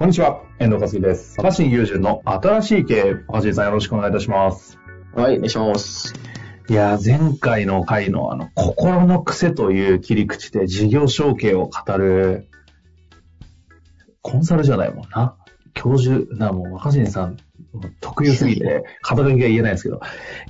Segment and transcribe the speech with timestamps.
[0.00, 1.34] こんにちは、遠藤和樹です。
[1.36, 4.78] 若新友人の新しい経営、若新さんよろしくお願いいたします。
[5.14, 6.14] はい、お願いします。
[6.70, 12.48] いやー、前回の回のあの、心の癖という切り口で事業承継を語る、
[14.22, 15.36] コンサルじゃないもんな。
[15.74, 17.36] 教授、な、もう若新さん、
[18.00, 20.00] 得意すぎて、肩書きが言えないですけど、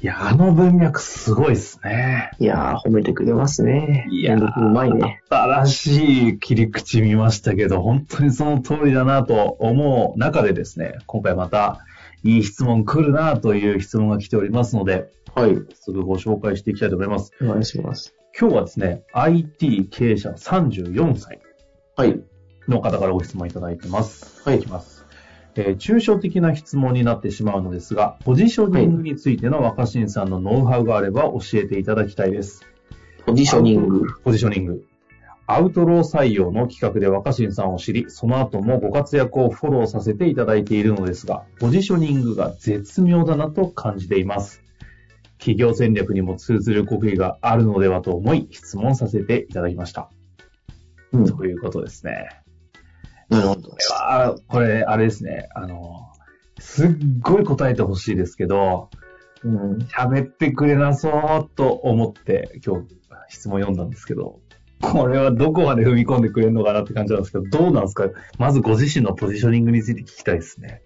[0.00, 2.30] いや、あの文脈すごいですね。
[2.38, 4.06] いやー、褒めてくれますね。
[4.10, 5.22] いやーうまいね。
[5.28, 11.80] 新しい切り口見ましたけど、本当にその通りだなと思う中でですね、今回また
[12.22, 17.32] いい質問来るなという質問が来ておりますので、はい、すぐご紹介していきたいと思います。
[17.40, 18.14] お願いします。
[18.38, 21.40] 今日はですね、IT 経営者34歳
[21.96, 22.20] はい、
[22.68, 24.42] の方からご質問いただいてます。
[24.44, 24.99] はいいきます。
[25.56, 32.62] えー抽象的な質問になってしまうのですが、ポジショニングについての若新さんのノウハウがあれば教えていただきたいです。
[33.26, 34.06] ポジショニング。
[34.22, 34.84] ポジショニング。
[35.46, 44.62] アウトロー採用の企画で若新さんを知り、その後もご活躍をフォローさせていただいているのですが、ポジショニングが絶妙だなと感じています。
[45.38, 50.10] 企業戦略にも通ずる国威があるのではと思い、質問させていただきました。
[51.12, 52.39] うん、ということですね。
[53.30, 53.70] なるほど。
[53.94, 55.48] あこれ、あれですね。
[55.54, 56.08] あの、
[56.58, 58.90] すっごい答えてほしいですけど、
[59.42, 62.88] うん、喋ってくれなそうと思って今日
[63.30, 64.40] 質問読んだんですけど、
[64.82, 68.10] これはどこまで踏み込んでくれるのかなって感じなんですけど、どうなんですか？
[68.38, 70.82] まずご自身のポジショニングについて聞きたいですね。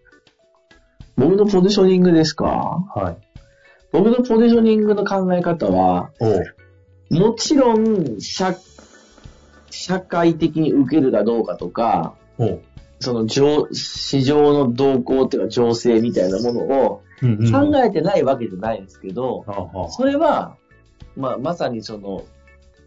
[1.17, 2.45] 僕のポジショニングですか？
[2.95, 3.17] はい。
[3.93, 6.11] 僕のポジショニングの考え方は、
[7.11, 8.57] もちろん、社、
[9.71, 12.17] 社会的に受けるかどうかとか、
[13.01, 19.45] その上、市場の動向っていうか情勢みたいなものを考えてないわけじゃないんですけど、
[19.91, 20.57] それは、
[21.17, 22.25] まあ、まさにその、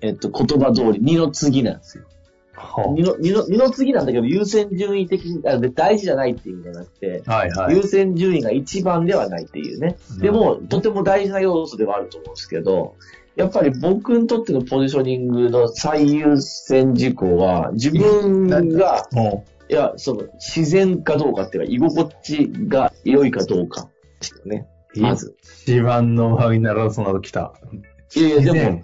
[0.02, 2.06] えっと、言葉通り、二の次なんですよ。
[2.56, 7.76] は二の、二の、二の次なんだけど、優先順位的に、あで大事じゃないっていう意味じゃなくて、あはいはい。
[7.76, 9.98] 優先順位が一番ではないっていうね。
[10.20, 12.96] でも、とても大事な要素ではあると思うんですけど、
[13.38, 19.04] やっぱり僕にとってのポジショニングの最優先事項は、自分が、
[19.70, 23.90] いや、その、自然かどうかっていうか、居心地が良いかどうか
[24.20, 24.68] ですよね。
[24.96, 25.36] まず。
[25.68, 27.54] 一番のハウにならそうなと来た。
[28.16, 28.84] いやいや、でも、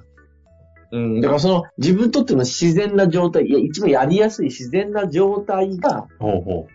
[0.92, 6.68] うん、だからその、自分にとっての自然な状態、いや、一番やりやすい自然な状態が、ほうほ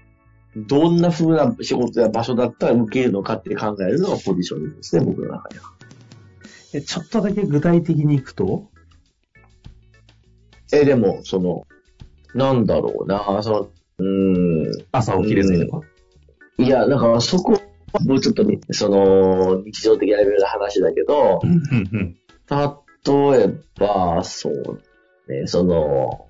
[0.57, 5.78] どんな風な仕事や場所だったら受けるのかって考えるのがポジショニングですね、僕の中では。
[6.71, 6.73] う。
[6.73, 8.71] でちょっとだけ具体的にいくと？
[10.73, 11.67] え、でも、その、
[12.35, 13.61] なんだろうな、その、
[13.99, 15.87] うーん、朝起きれずにとか？
[16.59, 17.61] いや、だからそこは、
[18.05, 21.41] もうちょっとね、その、日常的なレベルの話だけど、
[22.51, 24.83] 例えば、そう
[25.33, 26.27] ね、その、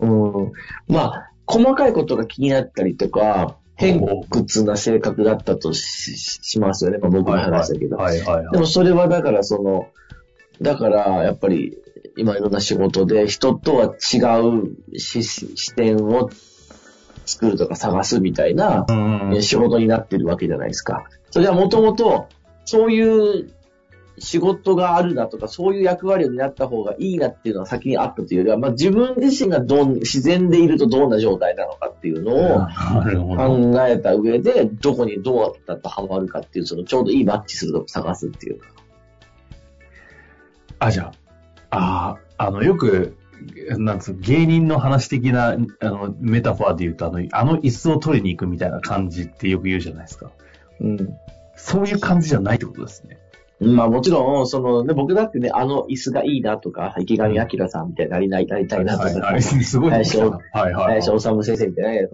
[0.00, 0.52] うん、
[0.88, 3.98] まあ、細かいことが気になったりとか、偏
[4.28, 7.96] 屈な性格だったとししますよね、まあ、僕の話だけど。
[7.96, 8.52] はいはいはい。
[8.52, 9.88] でもそれはだからその、
[10.60, 11.78] だからやっぱり
[12.16, 16.28] 今いろんな仕事で人とは違う視視点を
[17.24, 18.84] 作るとか探すみたいな
[19.40, 21.04] 仕事になってるわけじゃないですか。
[21.30, 22.28] それはもともと
[22.66, 23.00] そうい
[23.40, 23.50] う
[24.20, 32.60] 仕事があるなとかそういう役割を担った方がいいなっていうのは先にあったというよりは、まあ、自分自身がどん自然でいるとどんな状態なのかっていうのを。
[32.60, 38.68] 考えた上で、どこにどうやったとハマるかっていう、そのちょうどいいマッチするとこ探すっていうか。
[40.78, 41.12] あ、じゃ
[41.70, 43.16] あ、あーあの、よく、
[43.78, 50.30] なんつうの芸人の話的な、あの、メタファーで言うと、あの、あの椅子を取りに行くみたいな感じってよく言うじゃないですか。
[50.80, 51.16] うん。
[51.56, 53.19] そういう感じじゃないってことですね。
[53.60, 59.42] まあもちろん、そのね、僕だってね、あの椅子がいいなとか、池上彰さんみたいになりない、なりたいなとか、はいはい。
[59.42, 59.90] すごい。
[59.90, 61.02] 林はいはいはい。
[61.02, 62.08] 先生みたいな、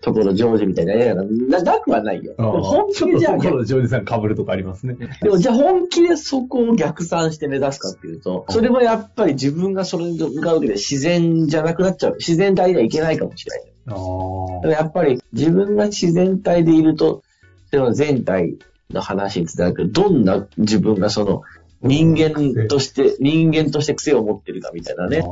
[0.00, 2.34] ところジョージみたいなやな、な、なくはないよ。
[2.38, 4.96] 本気でじゃあと、ところジョージさん被るとかありますね。
[5.20, 12.16] でもじゃあ本気でそこを逆算して目指すかっていうと、それもやっぱり自分がそれに向かうわけで自然じゃなくなっちゃう。
[12.18, 13.72] 自然体ではいけないかもしれない。
[13.88, 17.22] あやっぱり自分が自然体でいると、
[17.70, 18.56] その全体
[18.90, 21.42] の話につながるけど、どんな自分がその、
[21.82, 25.22] 人間として、人間として癖を持ってるかみたいなね。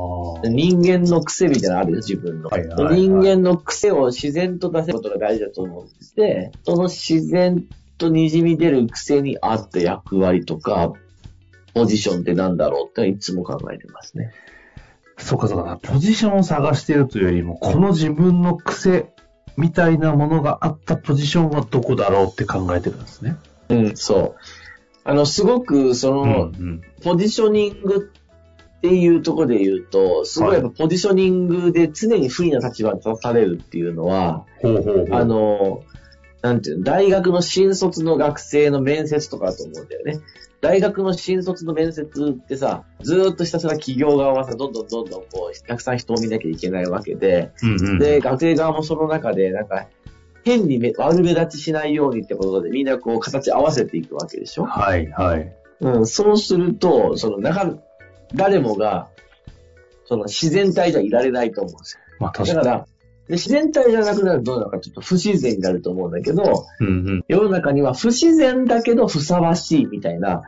[0.43, 2.49] 人間の癖みたいなのあるよ、自分の。
[2.49, 7.65] はいはいはい人間の癖を自然と出せることが大事だと思ってて、その自然
[7.97, 10.93] と滲み出る癖に合った役割とか、
[11.73, 14.31] ポジションってなんだろうっていつも考えてますね。
[15.17, 15.79] そうかそうか。
[15.81, 19.13] ポジションを探してるというよりも、この自分の癖
[19.57, 23.37] みたいなものがあったポジションはどこだろうって考えてるんですね。
[23.69, 24.35] うん、そう。
[25.03, 28.11] あの、すごく、その、うんポジショニング
[28.77, 35.07] っていうところで言うと、すごいやっぱポジショニングで常に不利な立場に立たれるっていうのは、ほうほうほう。
[35.11, 35.83] あの、
[36.45, 40.19] なんていうの、大学の新卒の学生の面接とかだと思うんだよね。
[40.61, 49.87] 大学の新卒の面接ってさ、ずーっとひたすら企業側はさ、どんどんどんどんこう、たくさん人を見なきゃいけないわけで、うんうん、で、学生側もその中で、なんか、
[50.43, 55.51] 変にめ悪目立ちしないようにってことで、みんなこう、形合わせていくわけでしょはいはい。
[55.81, 57.75] うん、そうすると、その、中、
[58.35, 59.09] 誰もが、
[60.05, 62.01] その自然体じゃいられないと思うんですよ。
[62.19, 62.63] まあ確かに。
[62.63, 62.87] だから、で
[63.29, 67.25] 自然体じゃなくなるとどうなのかちょっと不自然になると思うんだけど、うんうん。
[67.27, 70.43] 世の中には不自然だけどふさわしいみたいな、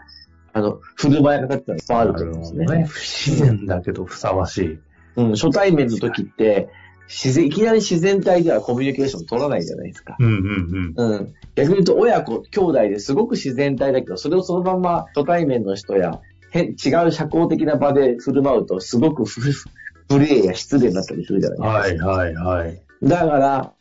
[0.54, 2.66] あの、振る舞い方っていっぱいあると思うんですね。
[2.66, 2.86] ね。
[2.86, 4.80] 不自然だけどふさわしい。
[5.16, 6.70] うん、初対面の時って、
[7.08, 10.16] 自然、いきなり自然体ではコミュニケーション取らないじゃないですか。
[10.20, 11.12] うんうんうん。
[11.14, 11.34] うん。
[11.56, 16.20] 逆に言うと親子、兄弟ですごく自然体だけど、それをそのまま初対面の人や、
[16.52, 16.76] へ違う
[17.12, 19.42] 社交的な場で振る舞うと、すごく不、
[20.10, 22.08] 不礼や失礼になったりするじゃないですか。
[22.08, 22.82] はいはいはい。
[23.04, 23.74] だから、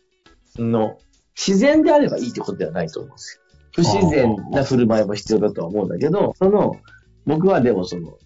[0.56, 0.99] その、
[1.37, 3.43] 自然であればいいってことではないと思うんですよ。
[3.75, 6.76] 不自然な振る舞いも必要だとは思うんだけど、その、
[7.26, 8.17] 僕はでもその、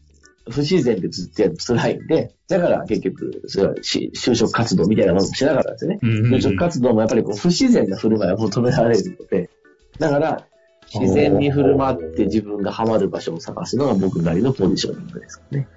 [0.48, 5.98] 不自然でずっとやるの辛いんで、だから結局、それはし就職活動みたいなものもしなかったんですよね。
[6.02, 9.50] うんうんうん就職活動もやっぱりこう不自然な振る舞いを求められるので、
[9.98, 10.46] だから、
[10.92, 15.68] 自然に振る舞って自分がハマる場所を探すのが僕なりのポジショニングですかね。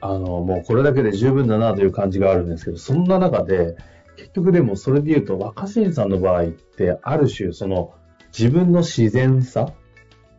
[0.00, 3.76] あの、もうこれだけで十分だなという感じがあるんですけど、そんな中で、
[4.16, 7.94] 結局でもそれで言うと、若新さんの場合って、ある種、その、
[8.36, 9.72] 自分の自然さ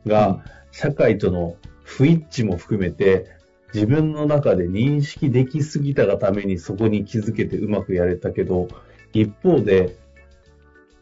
[0.06, 3.26] が、社会との不一致も含めて、
[3.74, 8.68] 自分の中で認識できすぎたがためにそこに気づけてうまくやれたけど、
[9.14, 9.98] 一方で、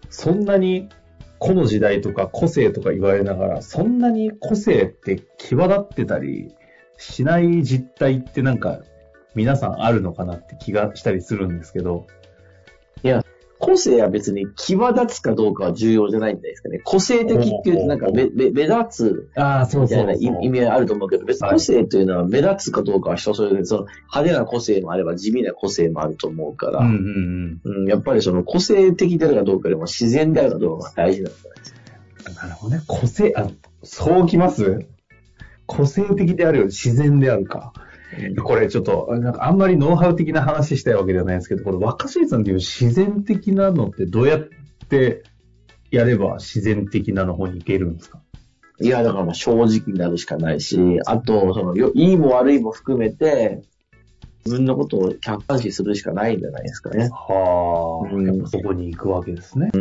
[0.10, 0.90] そんなに
[1.40, 6.56] 個の時代とか個性とか言われながら、そんなに個性って際立ってたり
[6.97, 8.81] しない実態ってなんか
[9.36, 12.07] 皆さんあるのかなって気がしたりするんですけど。
[13.57, 16.80] 個性は別に際立つかどうかは重要じゃないんじゃないですかね。
[16.83, 23.81] 個性的っていうとなんか目目目立つああ、そみたいな意意味はあると思うけど、別に個性というのは目立つかどうかは人それぞれ、その
[24.13, 31.80] 派手な個性もあれば地味な個性もあると思うから、うんうんうんやっぱりその個性的であるかどうかよりも自然であるかどうかが大事なんじゃないですか。
[32.30, 32.36] うん。
[32.36, 32.83] なるほどね。
[32.88, 33.47] 個性、あ、
[33.83, 34.86] そうきます？
[35.65, 37.73] 個性的であるより自然であるか。
[38.44, 44.47] これちょっと、なんかあんまりノウハウ的な話したいわけではないんですけど、これ若新さんっていう自然的なのってどうやっ
[44.88, 45.23] て
[45.91, 48.21] やれば自然的なの方に行けるんですか？
[48.79, 53.63] いや、だからまあ正直になるしかないし、あと、その、よいいも悪いも含めて、
[54.45, 57.09] 自分のことを客観視するしかないんじゃないですかね。
[57.11, 59.71] はあ、うんそこに行くわけですね。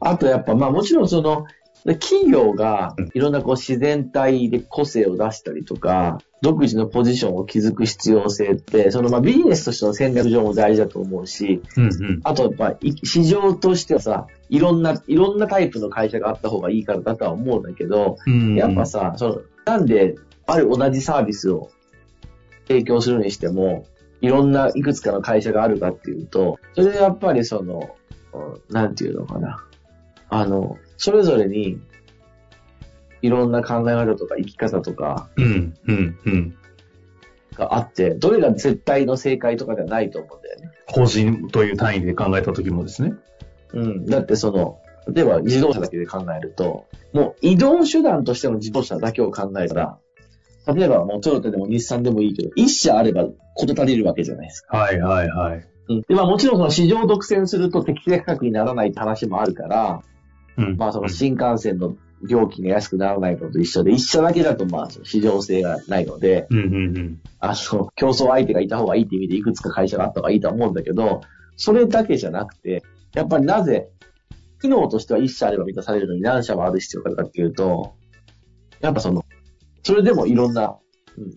[0.00, 1.46] あとやっぱ、まあもちろんその、
[1.84, 12.20] 企業がいろんなこう自然体で個性を出したりとか、独自のポジションを築く必要性って、そのまあビジネスとしての戦略上も大事だと思うし、うんうん。
[12.22, 20.14] あとやっぱい市場としてはさ、いろんな、いろんなタイプの会社があった方がいいからだとは思うんだけど、うんやっぱさ、その、なんで、
[20.46, 21.70] ある同じサービスを
[22.68, 23.86] 提供するにしても、
[24.20, 27.96] いろんないくつかの会社があるかっていうと、それはやっぱりその、
[28.32, 29.64] うんなんていうのかな。
[30.30, 31.80] あの、それぞれに、
[33.22, 36.54] いろんな考え方とか生き方とかうん、うん、うん。
[37.56, 40.70] があって、どれが絶対の正解とかではないと思うんだよね。
[40.86, 43.14] 法人という単位で考えたときもですね。
[43.72, 44.06] うん。
[44.06, 44.78] だってその、
[45.12, 49.98] 例えば自動車だけで考えると、もう移動手段としての自動車だけを考えたら、
[50.72, 54.76] 例えばもうトヨタでも日産でもいいけど、一社あれば事足りるわけじゃないですか。
[54.76, 55.66] はい、はい、はい。
[55.88, 56.02] うん。
[56.02, 60.02] で、まあもちろんその市場独占すると適正価格にならないって話もあるから、
[60.56, 60.76] うん。
[60.76, 67.20] まあその新幹線の料金が安くならないのと一緒で、一社だけだとまあ市場性がないので、うん、うん、うん。
[67.40, 71.20] あの、競争相手がいた方がいいって意味でいくつか会社があった方がいいとは思うんだけど、
[71.56, 72.82] それだけじゃなくて、
[73.14, 73.90] やっぱりなぜ、
[74.60, 77.94] 機能としては一社あれば満たされるのに何社もある必要があるかっていうと、
[78.80, 79.24] やっぱその、
[79.82, 80.76] それでもいろんな、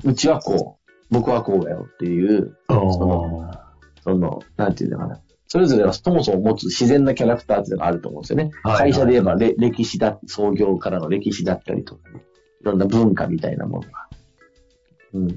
[0.03, 3.51] うちはこう、僕はこうだよっていう、あその、
[4.03, 5.21] その、なんていうのかな。
[5.47, 8.51] それぞれはそもそも持つ自然なキャラクターっていうのがあると思うんですよね。
[8.63, 12.23] はい会社で言えばれ歴史だ、創業からの歴史だったりとかね。
[12.61, 14.09] いろんな文化みたいなものが。
[15.13, 15.27] うん。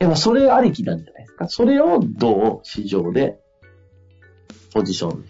[0.00, 1.48] やっぱそれありきなんじゃないですか？
[1.48, 3.38] それをどう市場で
[4.74, 5.24] ポジション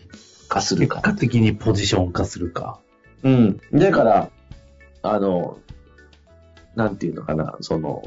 [0.49, 0.97] 化するか。
[1.03, 2.81] 結果的にポジション化するか。
[3.23, 3.61] うん。
[3.73, 4.31] だから、
[5.03, 5.59] あの、
[6.75, 8.03] なんていうのかな、その、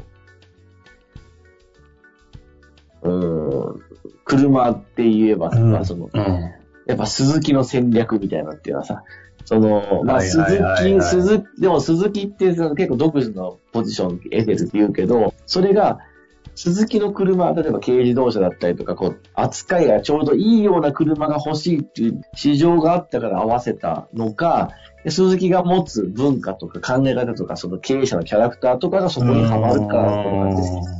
[4.36, 5.84] 車って言えばさ、うん。
[5.84, 6.52] その、うん。
[6.86, 9.04] やっぱ鈴木の戦略みたいなのっていうのはさ、
[9.44, 16.00] その、まあ、はい鈴木、鈴木、でも鈴木ってその結構独自のポジション得てるって言うけど、それが、
[16.54, 24.70] 鈴木の車、例えば軽自動車だったりとか、こう、扱いがちょうどいいような車が欲しいっていう市場があったから合わせたのか、
[25.04, 30.14] で鈴木が持つ文化とか考え方とか、その経営者のキャラクターとかがそこにハマるか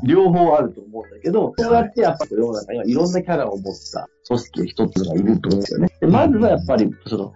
[0.05, 5.89] 両方あると思うんだけど、そうやってやっぱ世の中にはいろんなキャラを持った組織一つがいると思うんですよね。
[6.01, 7.33] でまずはやっぱり、その、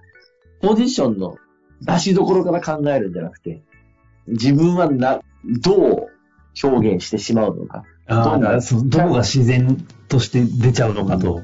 [0.61, 1.37] ポジションの
[1.83, 3.63] 出しどころから考えるんじゃなくて、
[4.27, 5.21] 自分はな、
[5.63, 6.07] どう
[6.65, 9.77] 表現してしまうのか、ああ、そのどこが自然
[10.09, 11.43] として出ちゃうのかと。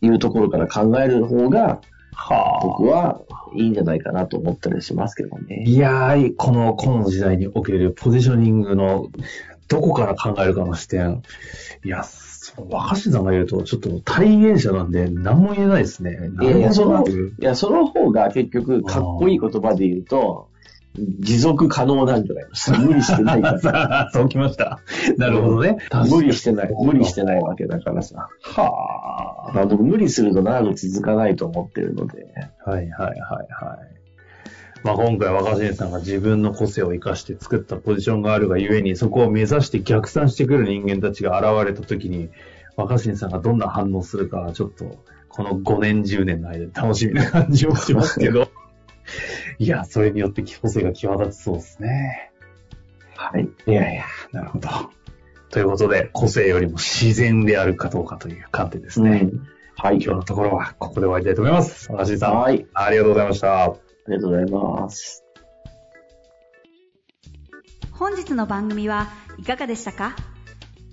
[0.00, 1.80] いうところから考える方が、
[2.12, 3.20] は僕は
[3.54, 5.64] いいんじゃないかなと思ったりしますけどね。
[5.66, 9.08] いやー、この、この時代におけるポジショニングの、
[9.68, 11.22] どこから考えるかの視点。
[11.84, 16.18] いや、その若新さんが言うと、ちょっと体現者なんで、何も言えないですね。
[16.40, 20.48] いやいや、その、いや、その方が結局、かっこいい言葉で言うと、
[21.20, 22.78] 持続可能なんじゃないですか。
[22.78, 23.58] 無理してないから。
[23.60, 24.80] さあ、そうきました。
[25.16, 25.78] なるほどね。
[26.10, 28.28] 無理してない、無理してないわけだからさ。
[28.42, 32.26] はまあ僕無理すると長く続かないと思ってるので。
[32.64, 32.70] あ。
[32.70, 33.98] はいはいはいはい。
[34.84, 42.30] まあ今回若新さんが自分の個性を生かして作ったポジションがあるがゆえに、そこを目指して逆算してくる人間たちが現れた時に、
[42.76, 48.48] 若新さんがどんな反応するか、ちょっと、この5年10年の間で楽しみな感じもしますけど。
[49.58, 52.32] いや、それによって個性が際立ちそうですね。
[53.16, 53.48] はい。
[53.66, 54.68] いやいや、なるほど。
[55.50, 59.28] ということで、個性よりも自然であるかどうかという観点ですね。
[59.32, 59.42] うん
[59.80, 59.96] はい。
[60.02, 61.90] 今日のところはここで終わりたいと思います。
[61.92, 62.66] 若新さん、はい。
[62.74, 63.64] ありがとうございました。
[63.64, 63.76] あ
[64.08, 65.24] りがとうございます。
[67.92, 70.16] 本日の番組はいかがでしたか？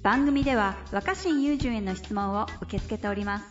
[0.03, 3.45] 番組では若新雄純への質問を受け付けております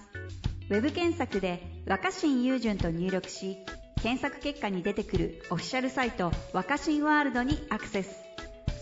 [0.71, 3.59] ウェブ検索で「若新雄純」と入力し
[4.04, 8.11] 検索結果に出てくるオフィシャルサイト「若新ワールド」にアクセス。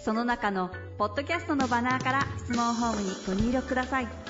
[0.04, 4.21] その中のポッドキャストのバナーから質問ホームにご入力ください。